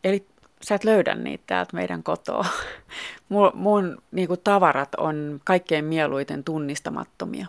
Eli 0.05 0.27
sä 0.63 0.75
et 0.75 0.85
löydä 0.85 1.15
niitä 1.15 1.45
täältä 1.47 1.77
meidän 1.77 2.03
kotoa. 2.03 2.47
Mun, 3.29 3.51
mun 3.55 4.03
niin 4.11 4.29
kuin 4.29 4.41
tavarat 4.45 4.95
on 4.95 5.41
kaikkein 5.45 5.85
mieluiten 5.85 6.45
tunnistamattomia. 6.45 7.47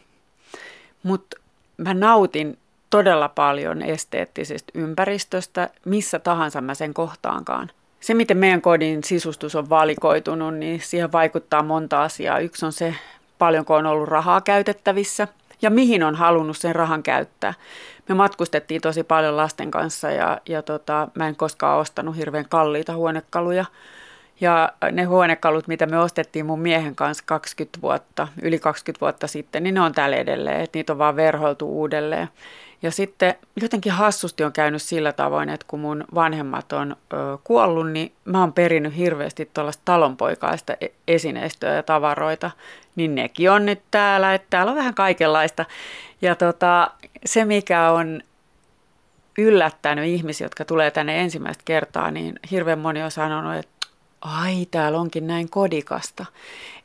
Mutta 1.03 1.37
mä 1.77 1.93
nautin 1.93 2.57
todella 2.89 3.29
paljon 3.29 3.81
esteettisestä 3.81 4.71
ympäristöstä, 4.75 5.69
missä 5.85 6.19
tahansa 6.19 6.61
mä 6.61 6.73
sen 6.73 6.93
kohtaankaan. 6.93 7.71
Se, 7.99 8.13
miten 8.13 8.37
meidän 8.37 8.61
kodin 8.61 9.03
sisustus 9.03 9.55
on 9.55 9.69
valikoitunut, 9.69 10.55
niin 10.55 10.81
siihen 10.83 11.11
vaikuttaa 11.11 11.63
monta 11.63 12.03
asiaa. 12.03 12.39
Yksi 12.39 12.65
on 12.65 12.73
se, 12.73 12.95
paljonko 13.37 13.75
on 13.75 13.85
ollut 13.85 14.09
rahaa 14.09 14.41
käytettävissä 14.41 15.27
ja 15.61 15.69
mihin 15.69 16.03
on 16.03 16.15
halunnut 16.15 16.57
sen 16.57 16.75
rahan 16.75 17.03
käyttää. 17.03 17.53
Me 18.09 18.15
matkustettiin 18.15 18.81
tosi 18.81 19.03
paljon 19.03 19.37
lasten 19.37 19.71
kanssa 19.71 20.11
ja, 20.11 20.41
ja 20.49 20.61
tota, 20.61 21.07
mä 21.15 21.27
en 21.27 21.35
koskaan 21.35 21.79
ostanut 21.79 22.17
hirveän 22.17 22.45
kalliita 22.49 22.95
huonekaluja. 22.95 23.65
Ja 24.41 24.73
ne 24.91 25.03
huonekalut, 25.03 25.67
mitä 25.67 25.85
me 25.85 25.99
ostettiin 25.99 26.45
mun 26.45 26.59
miehen 26.59 26.95
kanssa 26.95 27.23
20 27.27 27.81
vuotta, 27.81 28.27
yli 28.41 28.59
20 28.59 29.01
vuotta 29.01 29.27
sitten, 29.27 29.63
niin 29.63 29.73
ne 29.73 29.81
on 29.81 29.91
täällä 29.91 30.15
edelleen, 30.15 30.61
että 30.61 30.77
niitä 30.77 30.93
on 30.93 30.99
vaan 30.99 31.15
verhoiltu 31.15 31.67
uudelleen. 31.67 32.29
Ja 32.81 32.91
sitten 32.91 33.35
jotenkin 33.61 33.91
hassusti 33.91 34.43
on 34.43 34.53
käynyt 34.53 34.81
sillä 34.81 35.11
tavoin, 35.11 35.49
että 35.49 35.65
kun 35.69 35.79
mun 35.79 36.05
vanhemmat 36.15 36.73
on 36.73 36.95
ö, 37.13 37.15
kuollut, 37.43 37.91
niin 37.91 38.11
mä 38.25 38.39
oon 38.39 38.53
perinnyt 38.53 38.97
hirveästi 38.97 39.49
tuollaista 39.53 39.81
talonpoikaista 39.85 40.73
e-, 40.81 40.87
esineistöä 41.07 41.73
ja 41.73 41.83
tavaroita, 41.83 42.51
niin 42.99 43.15
nekin 43.15 43.51
on 43.51 43.65
nyt 43.65 43.81
täällä, 43.91 44.33
että 44.33 44.47
täällä 44.49 44.69
on 44.69 44.77
vähän 44.77 44.93
kaikenlaista. 44.93 45.65
Ja 46.21 46.35
tota, 46.35 46.91
se, 47.25 47.45
mikä 47.45 47.89
on 47.89 48.21
yllättänyt 49.37 50.05
ihmisiä, 50.05 50.45
jotka 50.45 50.65
tulee 50.65 50.91
tänne 50.91 51.21
ensimmäistä 51.21 51.63
kertaa, 51.65 52.11
niin 52.11 52.39
hirveän 52.51 52.79
moni 52.79 53.03
on 53.03 53.11
sanonut, 53.11 53.55
että 53.55 53.87
ai, 54.21 54.65
täällä 54.71 54.99
onkin 54.99 55.27
näin 55.27 55.49
kodikasta. 55.49 56.25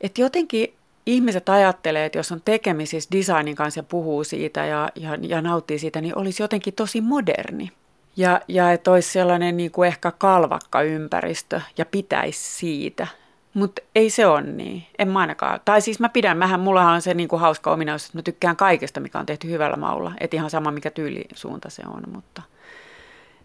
Että 0.01 0.21
jotenkin 0.21 0.73
ihmiset 1.05 1.49
ajattelee, 1.49 2.05
että 2.05 2.19
jos 2.19 2.31
on 2.31 2.41
tekemisissä 2.45 3.09
designin 3.11 3.55
kanssa 3.55 3.79
ja 3.79 3.83
puhuu 3.83 4.23
siitä 4.23 4.65
ja, 4.65 4.89
ja, 4.95 5.17
ja 5.21 5.41
nauttii 5.41 5.79
siitä, 5.79 6.01
niin 6.01 6.17
olisi 6.17 6.43
jotenkin 6.43 6.73
tosi 6.73 7.01
moderni. 7.01 7.71
Ja, 8.17 8.41
ja 8.47 8.71
että 8.71 8.91
olisi 8.91 9.11
sellainen 9.11 9.57
niin 9.57 9.71
kuin 9.71 9.87
ehkä 9.87 10.11
kalvakka 10.11 10.81
ympäristö 10.81 11.61
ja 11.77 11.85
pitäisi 11.85 12.57
siitä. 12.57 13.07
Mutta 13.55 13.81
ei 13.95 14.09
se 14.09 14.27
ole 14.27 14.41
niin. 14.41 14.83
En 14.99 15.07
mä 15.07 15.19
ainakaan. 15.19 15.59
Tai 15.65 15.81
siis 15.81 15.99
mä 15.99 16.09
pidän, 16.09 16.37
mähän, 16.37 16.59
mullahan 16.59 16.93
on 16.93 17.01
se 17.01 17.13
niin 17.13 17.29
kuin 17.29 17.39
hauska 17.39 17.71
ominaisuus, 17.71 18.09
että 18.09 18.17
mä 18.17 18.21
tykkään 18.21 18.55
kaikesta, 18.55 18.99
mikä 18.99 19.19
on 19.19 19.25
tehty 19.25 19.49
hyvällä 19.49 19.77
maulla. 19.77 20.11
Et 20.19 20.33
ihan 20.33 20.49
sama, 20.49 20.71
mikä 20.71 20.91
tyylisuunta 20.91 21.69
se 21.69 21.81
on, 21.87 22.03
mutta 22.11 22.41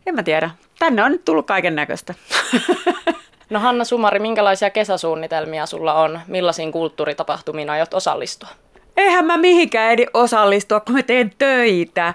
en 0.07 0.15
mä 0.15 0.23
tiedä. 0.23 0.51
Tänne 0.79 1.05
on 1.05 1.13
nyt 1.13 1.25
tullut 1.25 1.47
kaiken 1.47 1.75
näköistä. 1.75 2.15
No 3.51 3.61
Hanna 3.61 3.85
Sumari, 3.85 4.19
minkälaisia 4.19 4.71
kesäsuunnitelmia 4.71 5.67
sulla 5.67 5.95
on? 5.95 6.21
Millaisiin 6.27 6.73
kulttuuritapahtumiin 6.73 7.71
aiot 7.71 7.95
osallistua? 7.95 8.49
Eihän 9.01 9.25
mä 9.25 9.37
mihinkään 9.37 9.93
edi 9.93 10.07
osallistua, 10.15 10.81
kun 10.81 10.95
mä 10.95 11.03
teen 11.03 11.33
töitä. 11.39 12.15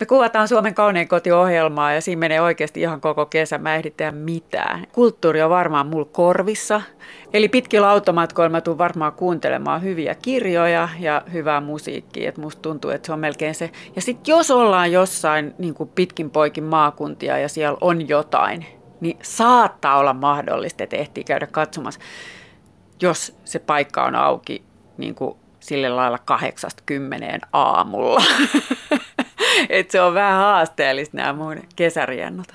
Me 0.00 0.06
kuvataan 0.06 0.48
Suomen 0.48 0.74
kaunein 0.74 1.08
kotiohjelmaa 1.08 1.92
ja 1.92 2.00
siinä 2.00 2.20
menee 2.20 2.40
oikeasti 2.40 2.80
ihan 2.80 3.00
koko 3.00 3.26
kesä. 3.26 3.58
Mä 3.58 3.74
ehdin 3.74 3.94
tehdä 3.96 4.12
mitään. 4.12 4.86
Kulttuuri 4.92 5.42
on 5.42 5.50
varmaan 5.50 5.86
mulla 5.86 6.08
korvissa. 6.12 6.82
Eli 7.32 7.48
pitkillä 7.48 7.90
automatkoilla 7.90 8.50
mä 8.50 8.60
tuun 8.60 8.78
varmaan 8.78 9.12
kuuntelemaan 9.12 9.82
hyviä 9.82 10.14
kirjoja 10.14 10.88
ja 11.00 11.22
hyvää 11.32 11.60
musiikkia. 11.60 12.28
Et 12.28 12.38
musta 12.38 12.62
tuntuu, 12.62 12.90
että 12.90 13.06
se 13.06 13.12
on 13.12 13.18
melkein 13.18 13.54
se. 13.54 13.70
Ja 13.96 14.02
sitten 14.02 14.32
jos 14.32 14.50
ollaan 14.50 14.92
jossain 14.92 15.54
niin 15.58 15.74
pitkin 15.94 16.30
poikin 16.30 16.64
maakuntia 16.64 17.38
ja 17.38 17.48
siellä 17.48 17.78
on 17.80 18.08
jotain, 18.08 18.66
niin 19.00 19.18
saattaa 19.22 19.98
olla 19.98 20.14
mahdollista, 20.14 20.84
että 20.84 20.96
ehtii 20.96 21.24
käydä 21.24 21.46
katsomassa, 21.46 22.00
jos 23.02 23.36
se 23.44 23.58
paikka 23.58 24.04
on 24.04 24.14
auki 24.14 24.64
niin 24.98 25.14
kuin 25.14 25.36
sille 25.64 25.88
lailla 25.88 26.18
kahdeksasta 26.18 26.82
kymmeneen 26.86 27.40
aamulla. 27.52 28.22
Et 29.68 29.90
se 29.90 30.00
on 30.00 30.14
vähän 30.14 30.38
haasteellista 30.38 31.16
nämä 31.16 31.32
mun 31.32 31.62
kesäriennot. 31.76 32.46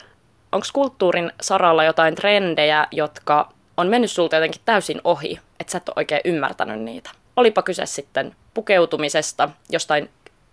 Onko 0.51 0.67
kulttuurin 0.73 1.31
saralla 1.41 1.83
jotain 1.83 2.15
trendejä, 2.15 2.87
jotka 2.91 3.49
on 3.77 3.87
mennyt 3.87 4.11
sulta 4.11 4.35
jotenkin 4.35 4.61
täysin 4.65 5.01
ohi, 5.03 5.39
että 5.59 5.71
sä 5.71 5.77
et 5.77 5.89
ole 5.89 5.93
oikein 5.97 6.21
ymmärtänyt 6.25 6.79
niitä? 6.79 7.09
Olipa 7.35 7.61
kyse 7.61 7.85
sitten 7.85 8.35
pukeutumisesta, 8.53 9.49
jostain 9.69 10.09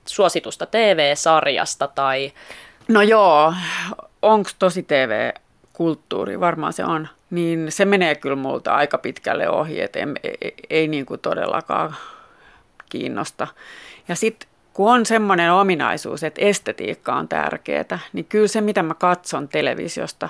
suositusta 0.07 0.67
TV-sarjasta 0.67 1.89
tai... 1.89 2.33
No 2.89 3.03
joo, 3.03 3.55
onko 4.23 4.51
tosi 4.59 4.83
TV 4.83 5.31
kulttuuri, 5.73 6.41
varmaan 6.41 6.73
se 6.73 6.85
on, 6.85 7.09
niin 7.31 7.73
se 7.73 7.85
menee 7.85 8.15
kyllä 8.15 8.37
multa 8.37 8.75
aika 8.75 8.99
pitkälle 8.99 9.49
ohi, 9.49 9.81
että 9.81 9.99
ei, 9.99 10.07
ei, 10.41 10.55
ei 10.71 10.89
niin 10.89 11.07
kuin 11.07 11.21
todellakaan 11.21 11.97
kiinnosta. 12.91 13.47
Ja 14.09 14.15
sitten 14.15 14.49
kun 14.73 14.93
on 14.93 15.07
semmoinen 15.07 15.53
ominaisuus, 15.53 16.23
että 16.23 16.41
estetiikka 16.41 17.15
on 17.15 17.29
tärkeää, 17.29 17.99
niin 18.13 18.25
kyllä 18.25 18.49
se, 18.49 18.61
mitä 18.61 18.83
mä 18.83 18.95
katson 18.95 19.49
televisiosta, 19.49 20.29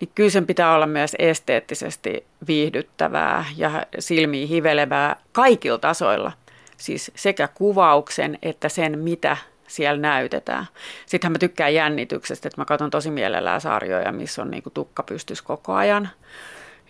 niin 0.00 0.10
kyllä 0.14 0.30
sen 0.30 0.46
pitää 0.46 0.74
olla 0.74 0.86
myös 0.86 1.16
esteettisesti 1.18 2.24
viihdyttävää 2.46 3.44
ja 3.56 3.86
silmiin 3.98 4.48
hivelevää 4.48 5.16
kaikilla 5.32 5.78
tasoilla. 5.78 6.32
Siis 6.76 7.12
sekä 7.14 7.48
kuvauksen 7.48 8.38
että 8.42 8.68
sen, 8.68 8.98
mitä 8.98 9.36
siellä 9.66 10.00
näytetään. 10.00 10.66
Sittenhän 11.06 11.32
mä 11.32 11.38
tykkään 11.38 11.74
jännityksestä, 11.74 12.48
että 12.48 12.60
mä 12.60 12.64
katson 12.64 12.90
tosi 12.90 13.10
mielellään 13.10 13.60
sarjoja, 13.60 14.12
missä 14.12 14.42
on 14.42 14.50
niinku 14.50 14.70
tukka 14.70 15.02
pystys 15.02 15.42
koko 15.42 15.74
ajan. 15.74 16.08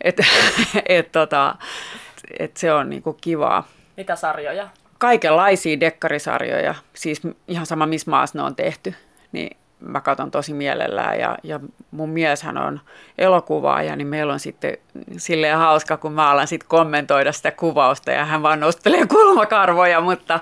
Et, 0.01 0.21
et, 0.89 1.13
tota, 1.13 1.57
et 2.39 2.57
se 2.57 2.73
on 2.73 2.91
niinku 2.91 3.13
kivaa. 3.13 3.69
Mitä 3.97 4.17
sarjoja? 4.17 4.69
Kaikenlaisia 4.99 5.81
dekkarisarjoja, 5.81 6.75
siis 6.95 7.23
ihan 7.49 7.67
sama 7.67 7.87
missä 7.87 8.11
maassa 8.11 8.39
ne 8.39 8.43
on 8.43 8.57
tehty. 8.57 8.95
Niin 9.33 9.57
mä 9.87 10.01
katson 10.01 10.31
tosi 10.31 10.53
mielellään 10.55 11.19
ja, 11.21 11.39
ja 11.43 11.61
mun 11.91 12.09
mieshän 12.09 12.59
on 12.59 12.81
elokuvaaja, 13.19 13.97
niin 13.97 14.07
meillä 14.07 14.33
on 14.33 14.41
sitten 14.41 14.79
silleen 15.17 15.59
hauska, 15.59 15.97
kun 15.97 16.13
mä 16.13 16.31
alan 16.31 16.47
sitten 16.47 16.69
kommentoida 16.69 17.33
sitä 17.33 17.51
kuvausta 17.51 18.11
ja 18.11 18.25
hän 18.25 18.43
vaan 18.43 18.61
nostelee 18.61 19.07
kulmakarvoja, 19.17 20.01
mutta 20.01 20.41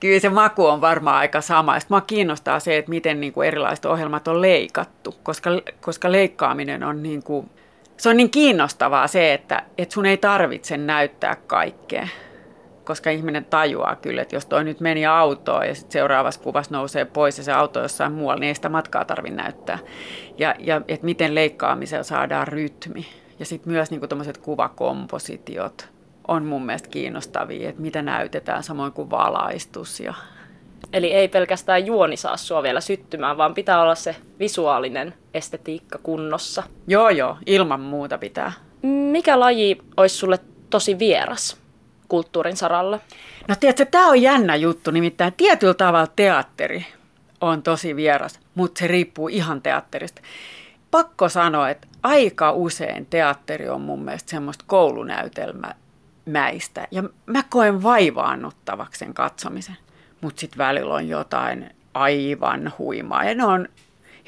kyllä 0.00 0.20
se 0.20 0.28
maku 0.28 0.66
on 0.66 0.80
varmaan 0.80 1.16
aika 1.16 1.40
sama. 1.40 1.80
Sitten 1.80 1.96
mä 1.96 2.00
kiinnostaa 2.00 2.60
se, 2.60 2.76
että 2.76 2.90
miten 2.90 3.20
niin 3.20 3.32
kuin 3.32 3.48
erilaiset 3.48 3.84
ohjelmat 3.84 4.28
on 4.28 4.42
leikattu, 4.42 5.14
koska, 5.22 5.50
koska 5.80 6.12
leikkaaminen 6.12 6.84
on 6.84 7.02
niin 7.02 7.22
kuin, 7.22 7.50
se 7.96 8.08
on 8.08 8.16
niin 8.16 8.30
kiinnostavaa 8.30 9.06
se, 9.06 9.34
että, 9.34 9.62
että 9.78 9.94
sun 9.94 10.06
ei 10.06 10.16
tarvitse 10.16 10.76
näyttää 10.76 11.36
kaikkea 11.46 12.08
koska 12.84 13.10
ihminen 13.10 13.44
tajuaa 13.44 13.96
kyllä, 13.96 14.22
että 14.22 14.36
jos 14.36 14.46
toi 14.46 14.64
nyt 14.64 14.80
meni 14.80 15.06
autoon 15.06 15.66
ja 15.68 15.74
sitten 15.74 15.92
seuraavassa 15.92 16.40
kuvassa 16.40 16.74
nousee 16.74 17.04
pois 17.04 17.38
ja 17.38 17.44
se 17.44 17.52
auto 17.52 17.80
jossain 17.80 18.12
muualla, 18.12 18.40
niin 18.40 18.48
ei 18.48 18.54
sitä 18.54 18.68
matkaa 18.68 19.04
tarvitse 19.04 19.36
näyttää. 19.36 19.78
Ja, 20.38 20.54
ja 20.58 20.80
että 20.88 21.04
miten 21.04 21.34
leikkaamisella 21.34 22.04
saadaan 22.04 22.48
rytmi. 22.48 23.06
Ja 23.38 23.44
sitten 23.44 23.72
myös 23.72 23.90
niin 23.90 24.08
tuommoiset 24.08 24.38
kuvakompositiot 24.38 25.88
on 26.28 26.44
mun 26.44 26.66
mielestä 26.66 26.88
kiinnostavia, 26.88 27.68
että 27.68 27.82
mitä 27.82 28.02
näytetään, 28.02 28.62
samoin 28.62 28.92
kuin 28.92 29.10
valaistus. 29.10 30.00
Ja... 30.00 30.14
Eli 30.92 31.12
ei 31.12 31.28
pelkästään 31.28 31.86
juoni 31.86 32.16
saa 32.16 32.36
sua 32.36 32.62
vielä 32.62 32.80
syttymään, 32.80 33.36
vaan 33.36 33.54
pitää 33.54 33.82
olla 33.82 33.94
se 33.94 34.16
visuaalinen 34.38 35.14
estetiikka 35.34 35.98
kunnossa. 36.02 36.62
Joo, 36.86 37.10
joo, 37.10 37.36
ilman 37.46 37.80
muuta 37.80 38.18
pitää. 38.18 38.52
Mikä 38.82 39.40
laji 39.40 39.78
olisi 39.96 40.16
sulle 40.16 40.38
tosi 40.70 40.98
vieras? 40.98 41.63
Kulttuurin 42.14 42.56
saralla? 42.56 43.00
No 43.48 43.54
tiedätkö, 43.60 43.84
tämä 43.84 44.08
on 44.08 44.22
jännä 44.22 44.56
juttu, 44.56 44.90
nimittäin 44.90 45.32
tietyllä 45.36 45.74
tavalla 45.74 46.12
teatteri 46.16 46.86
on 47.40 47.62
tosi 47.62 47.96
vieras, 47.96 48.40
mutta 48.54 48.78
se 48.78 48.86
riippuu 48.86 49.28
ihan 49.28 49.62
teatterista. 49.62 50.22
pakko 50.90 51.28
sanoa, 51.28 51.70
että 51.70 51.88
aika 52.02 52.52
usein 52.52 53.06
teatteri 53.06 53.68
on 53.68 53.80
mun 53.80 54.02
mielestä 54.02 54.30
semmoista 54.30 54.64
koulunäytelmämäistä. 54.68 56.88
Ja 56.90 57.02
mä 57.26 57.42
koen 57.48 57.82
vaivaannuttavaksi 57.82 58.98
sen 58.98 59.14
katsomisen. 59.14 59.76
Mutta 60.20 60.40
sitten 60.40 60.58
välillä 60.58 60.94
on 60.94 61.08
jotain 61.08 61.70
aivan 61.94 62.72
huimaa. 62.78 63.24
Ja 63.24 63.34
ne 63.34 63.44
on 63.44 63.68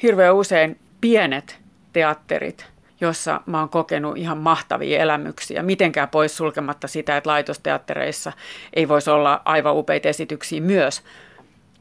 hirveän 0.03 0.35
usein 0.35 0.79
pienet 1.01 1.59
teatterit, 1.93 2.65
jossa 3.01 3.41
mä 3.45 3.59
oon 3.59 3.69
kokenut 3.69 4.17
ihan 4.17 4.37
mahtavia 4.37 4.99
elämyksiä. 4.99 5.63
Mitenkään 5.63 6.09
pois 6.09 6.37
sulkematta 6.37 6.87
sitä, 6.87 7.17
että 7.17 7.29
laitosteattereissa 7.29 8.31
ei 8.73 8.87
voisi 8.87 9.09
olla 9.09 9.41
aivan 9.45 9.75
upeita 9.75 10.07
esityksiä 10.07 10.61
myös. 10.61 11.03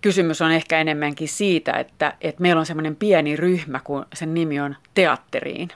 Kysymys 0.00 0.42
on 0.42 0.52
ehkä 0.52 0.80
enemmänkin 0.80 1.28
siitä, 1.28 1.72
että, 1.72 2.14
että 2.20 2.42
meillä 2.42 2.60
on 2.60 2.66
semmoinen 2.66 2.96
pieni 2.96 3.36
ryhmä, 3.36 3.80
kun 3.84 4.06
sen 4.14 4.34
nimi 4.34 4.60
on 4.60 4.76
teatteriin. 4.94 5.68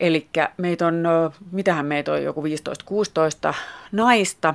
Eli 0.00 0.28
meitä 0.56 0.86
on, 0.86 1.04
mitähän 1.52 1.86
meitä 1.86 2.12
on, 2.12 2.22
joku 2.22 2.42
15-16 3.50 3.54
naista. 3.92 4.54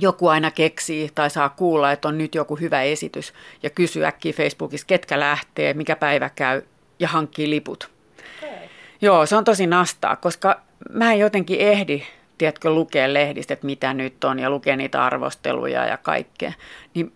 Joku 0.00 0.28
aina 0.28 0.50
keksii 0.50 1.10
tai 1.14 1.30
saa 1.30 1.48
kuulla, 1.48 1.92
että 1.92 2.08
on 2.08 2.18
nyt 2.18 2.34
joku 2.34 2.56
hyvä 2.56 2.82
esitys 2.82 3.32
ja 3.62 3.70
kysyy 3.70 4.02
Facebookissa, 4.36 4.86
ketkä 4.86 5.20
lähtee, 5.20 5.74
mikä 5.74 5.96
päivä 5.96 6.30
käy 6.30 6.62
ja 6.98 7.08
hankkii 7.08 7.50
liput. 7.50 7.99
Joo, 9.00 9.26
se 9.26 9.36
on 9.36 9.44
tosi 9.44 9.66
nastaa, 9.66 10.16
koska 10.16 10.60
mä 10.92 11.12
en 11.12 11.18
jotenkin 11.18 11.60
ehdi, 11.60 12.02
tiedätkö, 12.38 12.70
lukea 12.70 13.12
lehdistä, 13.12 13.54
että 13.54 13.66
mitä 13.66 13.94
nyt 13.94 14.24
on 14.24 14.38
ja 14.38 14.50
lukea 14.50 14.76
niitä 14.76 15.04
arvosteluja 15.04 15.86
ja 15.86 15.96
kaikkea. 15.96 16.52
Niin 16.94 17.12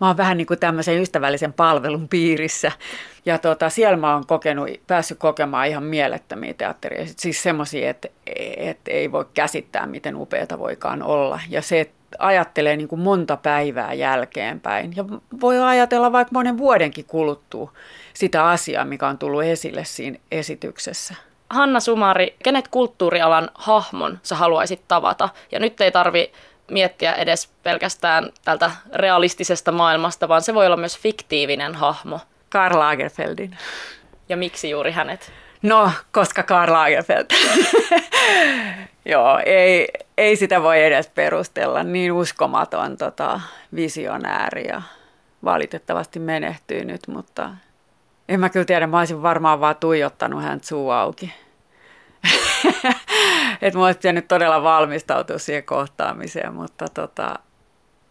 mä 0.00 0.06
oon 0.06 0.16
vähän 0.16 0.36
niin 0.36 0.46
kuin 0.46 0.60
tämmöisen 0.60 1.02
ystävällisen 1.02 1.52
palvelun 1.52 2.08
piirissä. 2.08 2.72
Ja 3.26 3.38
tota, 3.38 3.70
siellä 3.70 3.96
mä 3.96 4.14
oon 4.14 4.26
kokenut, 4.26 4.68
päässyt 4.86 5.18
kokemaan 5.18 5.66
ihan 5.66 5.84
mielettömiä 5.84 6.54
teatteria. 6.54 7.06
Siis 7.16 7.42
semmoisia, 7.42 7.90
että, 7.90 8.08
että 8.56 8.90
ei 8.90 9.12
voi 9.12 9.26
käsittää, 9.34 9.86
miten 9.86 10.16
upeata 10.16 10.58
voikaan 10.58 11.02
olla. 11.02 11.40
Ja 11.48 11.62
se, 11.62 11.90
ajattelee 12.18 12.76
niin 12.76 12.88
kuin 12.88 13.00
monta 13.00 13.36
päivää 13.36 13.92
jälkeenpäin. 13.92 14.92
Ja 14.96 15.04
voi 15.40 15.60
ajatella 15.60 16.12
vaikka 16.12 16.32
monen 16.32 16.58
vuodenkin 16.58 17.04
kuluttua 17.04 17.72
sitä 18.14 18.46
asiaa, 18.46 18.84
mikä 18.84 19.08
on 19.08 19.18
tullut 19.18 19.42
esille 19.42 19.84
siinä 19.84 20.18
esityksessä. 20.30 21.14
Hanna 21.50 21.80
Sumari, 21.80 22.36
kenet 22.44 22.68
kulttuurialan 22.68 23.50
hahmon 23.54 24.20
sä 24.22 24.34
haluaisit 24.34 24.82
tavata? 24.88 25.28
Ja 25.52 25.60
nyt 25.60 25.80
ei 25.80 25.92
tarvi 25.92 26.32
miettiä 26.70 27.12
edes 27.12 27.50
pelkästään 27.62 28.30
tältä 28.44 28.70
realistisesta 28.94 29.72
maailmasta, 29.72 30.28
vaan 30.28 30.42
se 30.42 30.54
voi 30.54 30.66
olla 30.66 30.76
myös 30.76 30.98
fiktiivinen 30.98 31.74
hahmo. 31.74 32.20
Karl 32.48 32.78
Lagerfeldin. 32.78 33.56
Ja 34.28 34.36
miksi 34.36 34.70
juuri 34.70 34.92
hänet? 34.92 35.32
No, 35.62 35.90
koska 36.12 36.42
Karl 36.42 36.72
Lagerfeld. 36.72 37.26
Joo, 39.04 39.40
ei, 39.46 39.88
ei 40.18 40.36
sitä 40.36 40.62
voi 40.62 40.84
edes 40.84 41.08
perustella. 41.08 41.82
Niin 41.82 42.12
uskomaton 42.12 42.96
tota, 42.96 43.40
visionääri 43.74 44.66
ja 44.66 44.82
valitettavasti 45.44 46.18
menehtyy 46.18 46.84
nyt, 46.84 47.00
mutta 47.08 47.50
en 48.28 48.40
mä 48.40 48.48
kyllä 48.48 48.64
tiedä, 48.64 48.86
mä 48.86 48.98
olisin 48.98 49.22
varmaan 49.22 49.60
vaan 49.60 49.76
tuijottanut 49.76 50.42
hän 50.42 50.60
suu 50.62 50.90
auki. 50.90 51.34
että 53.62 53.78
mä 53.78 53.84
olisin 53.84 53.98
pitänyt 53.98 54.28
todella 54.28 54.62
valmistautua 54.62 55.38
siihen 55.38 55.64
kohtaamiseen, 55.64 56.54
mutta 56.54 56.88
tota, 56.94 57.34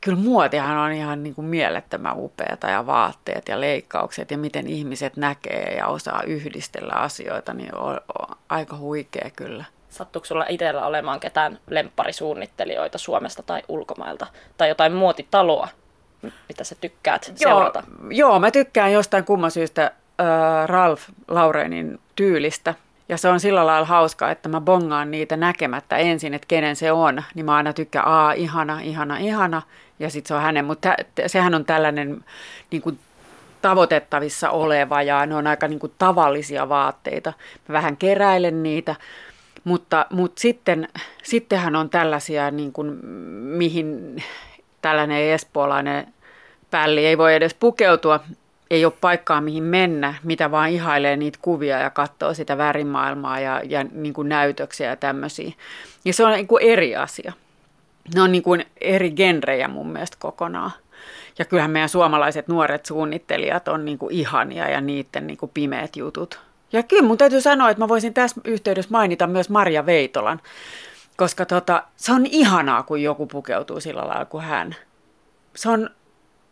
kyllä 0.02 0.18
muotihan 0.18 0.78
on 0.78 0.92
ihan 0.92 1.24
niin 1.24 1.36
kuin 1.36 1.46
mielettömän 1.46 2.18
upeata 2.18 2.70
ja 2.70 2.86
vaatteet 2.86 3.48
ja 3.48 3.62
leikkaukset 3.62 4.32
ja 4.32 4.38
miten 4.38 4.68
ihmiset 4.68 5.18
näkee 5.18 5.76
ja 5.78 5.88
osaa 5.88 6.24
yhdistellä 6.24 6.94
asioita, 6.94 7.54
niin 7.54 7.76
on, 7.76 8.02
on 8.20 8.36
aika 8.50 8.78
huikea 8.78 9.30
kyllä. 9.36 9.66
Sattuuko 9.90 10.26
sulla 10.26 10.46
itsellä 10.50 10.86
olemaan 10.86 11.20
ketään 11.20 11.60
lempparisuunnittelijoita 11.70 12.98
Suomesta 12.98 13.44
tai 13.44 13.62
ulkomailta 13.68 14.28
tai 14.58 14.70
jotain 14.70 14.94
muotitaloa, 14.94 15.68
mitä 16.50 16.64
sä 16.64 16.76
tykkäät 16.82 17.32
seurata? 17.36 17.84
Joo, 18.02 18.10
joo 18.10 18.40
mä 18.40 18.52
tykkään 18.52 18.94
jostain 18.94 19.26
kumman 19.26 19.52
syystä 19.52 19.92
äh, 20.22 20.68
Ralph 20.68 21.04
Laurenin 21.28 22.00
tyylistä. 22.16 22.76
Ja 23.10 23.18
se 23.18 23.30
on 23.30 23.40
sillä 23.40 23.66
lailla 23.66 23.88
hauskaa, 23.88 24.32
että 24.32 24.50
mä 24.50 24.62
bongaan 24.62 25.12
niitä 25.12 25.38
näkemättä 25.38 25.98
ensin, 25.98 26.34
että 26.34 26.48
kenen 26.48 26.76
se 26.76 26.92
on. 26.92 27.24
Niin 27.36 27.46
mä 27.46 27.56
aina 27.56 27.74
tykkään, 27.74 28.08
aa, 28.08 28.32
ihana, 28.32 28.80
ihana, 28.80 29.18
ihana. 29.18 29.62
Ja 30.00 30.10
sitten 30.10 30.28
se 30.28 30.34
on 30.34 30.42
hänen. 30.42 30.66
Mutta 30.66 30.96
sehän 31.28 31.56
on 31.56 31.66
tällainen 31.66 32.26
niin 32.72 32.82
kuin 32.82 33.00
tavoitettavissa 33.62 34.50
oleva 34.50 35.02
ja 35.02 35.26
ne 35.26 35.36
on 35.36 35.48
aika 35.48 35.68
niin 35.68 35.80
kuin 35.80 35.94
tavallisia 35.98 36.70
vaatteita. 36.70 37.34
Mä 37.68 37.74
vähän 37.74 37.98
keräilen 37.98 38.64
niitä. 38.64 38.96
Mutta, 39.64 40.06
mutta 40.10 40.42
sitten, 40.42 40.88
sittenhän 41.24 41.76
on 41.76 41.90
tällaisia, 41.90 42.52
niin 42.52 42.74
kuin, 42.74 43.06
mihin 43.58 44.16
tällainen 44.82 45.24
espoolainen 45.24 46.14
pälli 46.72 47.06
ei 47.06 47.18
voi 47.18 47.36
edes 47.36 47.54
pukeutua 47.54 48.20
ei 48.70 48.86
ole 48.86 48.94
paikkaa 49.02 49.42
mihin 49.42 49.64
mennä, 49.64 50.14
mitä 50.24 50.52
vaan 50.52 50.70
ihailee 50.70 51.18
niitä 51.18 51.40
kuvia 51.42 51.80
ja 51.80 51.90
katsoo 51.90 52.34
sitä 52.34 52.58
värimaailmaa 52.58 53.40
ja, 53.40 53.62
ja 53.66 53.86
niin 53.92 54.14
kuin 54.14 54.30
näytöksiä 54.30 54.90
ja 54.90 54.96
tämmöisiä. 54.96 55.52
Ja 56.06 56.14
se 56.14 56.26
on 56.26 56.32
niin 56.32 56.48
kuin 56.48 56.64
eri 56.64 56.96
asia. 56.96 57.34
Ne 58.16 58.22
on 58.22 58.32
niin 58.32 58.44
kuin 58.44 58.66
eri 58.82 59.12
genrejä 59.12 59.68
mun 59.68 59.90
mielestä 59.90 60.18
kokonaan. 60.20 60.72
Ja 61.40 61.46
kyllähän 61.46 61.72
meidän 61.72 61.90
suomalaiset 61.90 62.48
nuoret 62.48 62.86
suunnittelijat 62.86 63.68
on 63.68 63.86
niin 63.86 63.98
kuin 63.98 64.14
ihania 64.14 64.70
ja 64.70 64.82
niiden 64.82 65.28
niin 65.28 65.38
kuin 65.38 65.52
pimeät 65.54 65.96
jutut. 65.96 66.40
Ja 66.72 66.84
kyllä 66.84 67.04
mun 67.04 67.18
täytyy 67.18 67.42
sanoa, 67.42 67.70
että 67.70 67.84
mä 67.84 67.88
voisin 67.88 68.14
tässä 68.14 68.42
yhteydessä 68.46 68.92
mainita 68.92 69.28
myös 69.28 69.50
Marja 69.50 69.86
Veitolan, 69.86 70.42
koska 71.18 71.46
tota, 71.46 71.84
se 71.96 72.14
on 72.14 72.26
ihanaa, 72.26 72.84
kun 72.84 73.02
joku 73.02 73.26
pukeutuu 73.26 73.80
sillä 73.80 74.08
lailla 74.08 74.26
kuin 74.26 74.44
hän. 74.44 74.76
Se 75.56 75.70
on 75.70 75.90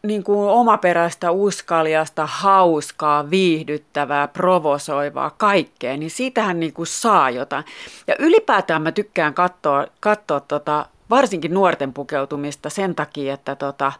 niin 0.05 0.23
kuin 0.23 0.49
omaperäistä, 0.49 1.31
uskaliasta, 1.31 2.25
hauskaa, 2.25 3.29
viihdyttävää, 3.29 4.27
provosoivaa, 4.27 5.29
kaikkea, 5.29 5.97
niin 5.97 6.11
siitähän 6.11 6.59
niin 6.59 6.73
kuin 6.73 6.87
saa 6.87 7.29
jotain. 7.29 7.65
Ja 8.07 8.15
ylipäätään 8.19 8.81
mä 8.81 8.91
tykkään 8.91 9.33
katsoa, 9.33 9.87
katsoa 9.99 10.39
tota, 10.39 10.85
varsinkin 11.09 11.53
nuorten 11.53 11.93
pukeutumista 11.93 12.69
sen 12.69 12.95
takia, 12.95 13.33
että 13.33 13.55
tota, 13.55 13.91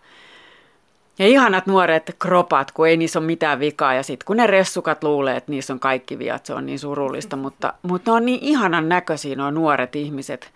ja 1.20 1.28
ihanat 1.28 1.68
nuoret 1.68 2.15
kropat, 2.20 2.72
kun 2.72 2.88
ei 2.88 2.98
niissä 2.98 3.20
ole 3.20 3.26
mitään 3.26 3.60
vikaa. 3.60 3.94
Ja 3.94 4.04
sitten 4.04 4.26
kun 4.26 4.38
ne 4.38 4.48
ressukat 4.48 5.04
luulee, 5.04 5.38
että 5.38 5.52
niissä 5.52 5.74
on 5.74 5.80
kaikki 5.80 6.20
viat, 6.20 6.46
se 6.46 6.54
on 6.54 6.65
niin 6.65 6.80
surullista. 6.80 7.36
Mutta, 7.36 7.74
mutta 7.82 8.12
ne 8.12 8.15
on 8.15 8.26
niin 8.26 8.39
ihanan 8.41 8.89
näköisiä 8.89 9.36
nuo 9.36 9.52
nuoret 9.52 9.96
ihmiset 9.96 10.52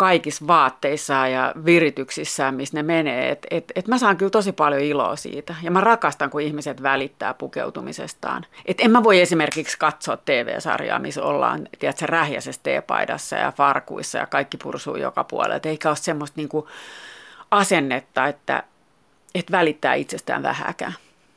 kaikissa 0.00 0.46
vaatteissaan 0.46 1.32
ja 1.32 1.54
virityksissään, 1.64 2.54
missä 2.54 2.76
ne 2.76 2.82
menee. 2.82 3.30
Et, 3.30 3.46
et, 3.50 3.72
et 3.74 3.88
mä 3.88 3.98
saan 3.98 4.16
kyllä 4.16 4.30
tosi 4.30 4.52
paljon 4.52 4.82
iloa 4.82 5.16
siitä. 5.16 5.54
Ja 5.62 5.70
mä 5.70 5.80
rakastan, 5.80 6.30
kun 6.30 6.40
ihmiset 6.40 6.82
välittää 6.82 7.34
pukeutumisestaan. 7.34 8.46
Et 8.66 8.80
en 8.80 8.90
mä 8.90 9.04
voi 9.04 9.20
esimerkiksi 9.20 9.78
katsoa 9.78 10.16
TV-sarjaa, 10.16 10.98
missä 10.98 11.22
ollaan 11.22 11.68
tiedätkö, 11.78 12.06
rähjäisessä 12.06 12.60
teepaidassa 12.62 13.36
ja 13.36 13.52
farkuissa 13.52 14.18
ja 14.18 14.26
kaikki 14.26 14.56
pursuu 14.56 14.96
joka 14.96 15.24
puolella. 15.24 15.60
eikä 15.64 15.88
ole 15.88 15.96
semmoista 15.96 16.36
niinku 16.36 16.68
asennetta, 17.50 18.26
että 18.26 18.62
et 19.34 19.50
välittää 19.50 19.94
itsestään 19.94 20.42
vähäkään. 20.42 20.94